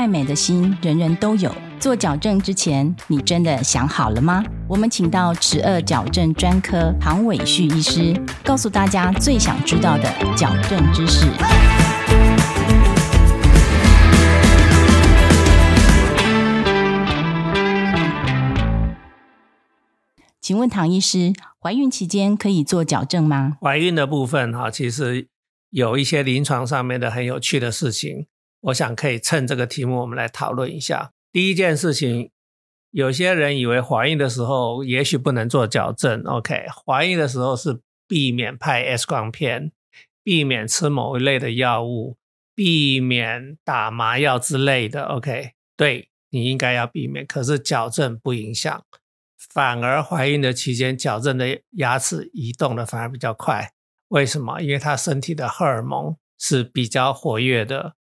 [0.00, 1.54] 爱美的心，人人都有。
[1.78, 4.42] 做矫正之前，你真的想好了吗？
[4.66, 11.26] 我们请到齿颚矫正专科唐伟旭医师，告诉大家最想知道的矫正知识。
[20.40, 23.58] 请问唐医师，怀孕期间可以做矫正吗？
[23.60, 25.28] 怀孕的部分哈，其实
[25.68, 28.26] 有一些临床上面的很有趣的事情，
[28.60, 31.12] 我想可以趁这个题目我们来讨论一下。
[31.32, 32.30] 第一件事情，
[32.90, 36.22] 有些人以为怀孕的时候也许不能做矫正。
[36.24, 39.72] OK，怀孕的时候是避免拍 X 光片，
[40.22, 42.16] 避免吃某一类的药物，
[42.54, 45.04] 避免打麻药之类的。
[45.04, 48.84] OK，对你应该要避免，可是矫正不影响，
[49.54, 53.72] 反而怀孕的期间矫正的牙齿移动的反而比较快。
[54.08, 54.60] 为什么？
[54.60, 57.94] 因为他身体的荷尔蒙是比较活跃的。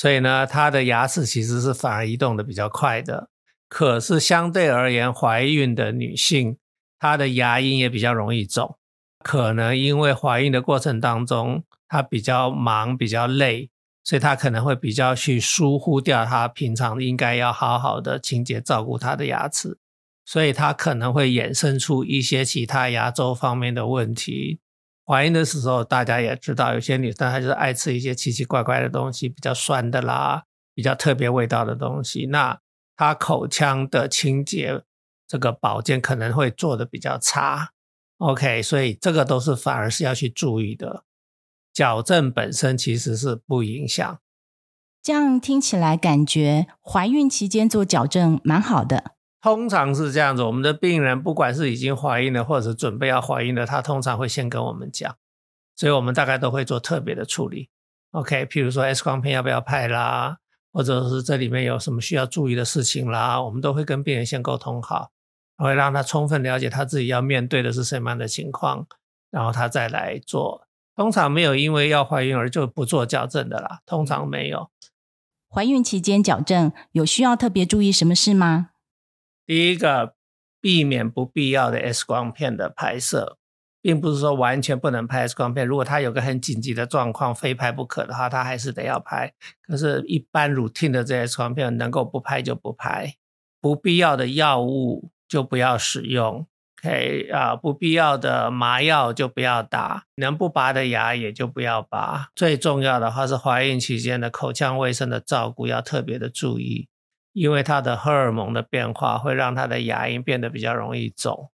[0.00, 3.28] 所以呢，她的牙齿其实是反而移动的比较快的。
[3.68, 6.56] 可是相对而言，怀孕的女性，
[6.98, 8.78] 她的牙龈也比较容易肿。
[9.22, 13.68] 可能因为怀孕的过程当中，她比较忙、比较累，
[14.02, 19.76] 所以她可能会比较去疏忽掉她平常应该要好好的清洁照顾她的牙齿，
[20.24, 24.60] 所以她可能会衍生出一些其他牙周方面的问题。
[25.10, 32.26] 怀孕的时候，大家也知道，有些女生她就是爱吃一些奇奇怪怪的东西，比较酸的啦，比较特别味道的东西。
[32.26, 32.60] 那
[32.96, 34.84] 她口腔的清洁
[35.26, 37.72] 这个保健可能会做的比较差。
[38.18, 41.02] OK，所以这个都是反而是要去注意的。
[41.72, 44.20] 矫正本身其实是不影响。
[45.02, 49.16] 这样听起来，感觉怀孕期间做矫正蛮好的。
[49.42, 55.16] 通常是这样子，我们的病人不管是已经怀孕了，或者是准备要怀孕的，他通常会先跟我们讲，
[55.76, 57.70] 所以我们大概都会做特别的处理。
[58.12, 60.38] OK，譬如说 X 光片要不要拍啦，
[60.72, 65.10] 或者是这里面有什么需要注意的事情啦，我们都会跟病人先沟通好，
[65.56, 68.86] 会让他充分了解他自己要面对的是什么样的情况，
[69.30, 70.66] 然后他再来做。
[70.96, 74.70] 通常没有因为要怀孕而就不做矫正的啦，通常没有。
[75.48, 78.69] 怀孕期间矫正有需要特别注意什么事吗？
[79.50, 80.14] 第一个，
[80.60, 83.36] 避免不必要的 X 光片的拍摄，
[83.82, 85.66] 并不是说完全不能拍 X 光片。
[85.66, 89.34] 如果他有个很紧急的状况，非拍不可的话，他还是得要拍。
[89.66, 93.14] 可是，一般 routine 的这些 X 光片，能够不拍就不拍。
[93.60, 96.46] 不必要的药物就不要使用
[96.78, 102.28] ，OK 啊，不必要的麻药就不要打，能不拔的牙也就不要拔。
[102.36, 106.86] 最重要的话是怀孕期间的口腔卫生的照顾要特别的注意。
[107.32, 111.50] 因为他的荷尔蒙的变化会让他的牙龈变得比较容易肿，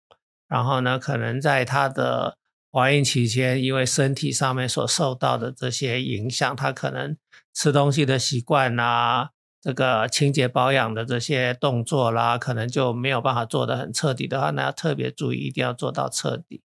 [0.48, 2.36] 然后呢，可能在她的
[2.70, 7.16] 怀孕期间，因为身体上面所受到的这些影响，她可能
[7.52, 9.30] 吃东西的习惯啦，
[9.60, 16.62] 这个清洁保养的这些动作啦，可能就没有办法做得很彻底的话，那要特别注意，一定要做到彻底，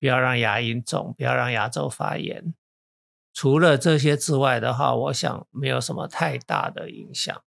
[0.00, 2.54] 不要让牙龈肿，不要让牙周发炎。
[3.34, 7.40] 除了这些之外的话，我想没有什么太大的影响。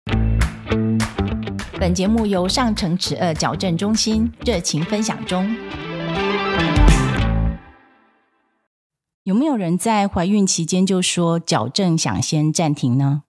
[1.79, 5.55] 本节目由上城齿颚矫正中心热情分享中。
[9.23, 13.23] 有没有人在怀孕期间就说矫正想先暂停呢？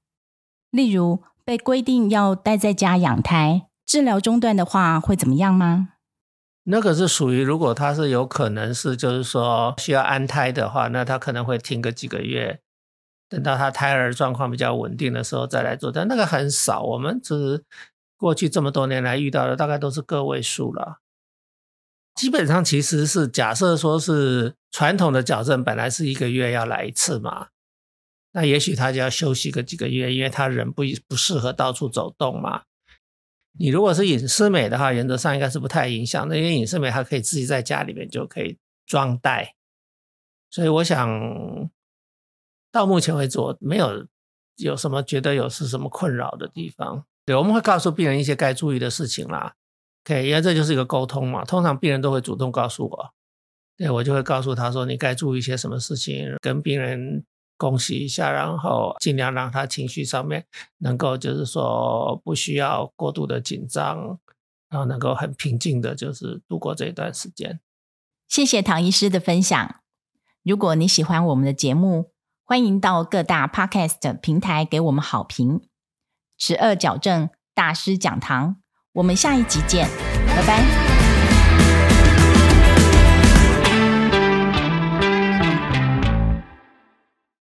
[0.72, 5.90] 例如被规定要待在家养胎，治疗中断的话会怎么样吗？
[6.64, 12.58] 那个是属于如果他是有可能是就是说需要安胎的话，那他可能会停个几个月，
[13.28, 15.92] 等到他胎儿状况比较稳定的时候再来做。
[15.92, 17.64] 但那个很少，我们只是。
[18.20, 21.00] 过去这么多年来遇到的大概都是个位数了，
[22.14, 27.48] 基本上其实是假设说是传统的矫正本来是一个月要来一次嘛，
[28.32, 32.64] 那也许他就要休息个几个月，因为他人不不适合到处走动嘛。
[33.58, 39.54] 你如果是隐适美的话，原则上应该是不太影响的，因为隐适美它可以自己在家里面就可以装袋，
[40.50, 41.70] 所以我想
[42.70, 44.06] 到目前为止我没有
[44.56, 47.06] 有什么觉得有是什么困扰的地方。
[47.30, 49.54] 对，我们会告诉病人一些该注意的事情啦。
[50.04, 51.44] OK，因为这就是一个沟通嘛。
[51.44, 53.14] 通常病人都会主动告诉我，
[53.76, 57.24] 对我就会告诉他说你该注意一些什么事情，跟病人
[57.56, 60.44] 恭喜一下，然后尽量让他情绪上面
[60.78, 64.18] 能够就是说不需要过度的紧张，
[64.68, 67.60] 然后能够很平静的，就是度过这一段时间。
[68.26, 69.76] 谢谢唐医师的分享。
[70.42, 72.10] 如果你喜欢我们的节目，
[72.44, 75.69] 欢迎到各大 Podcast 平台给我们好评。
[76.40, 78.56] 十二矫正大师讲堂，
[78.94, 79.86] 我们下一集见，
[80.26, 80.99] 拜拜。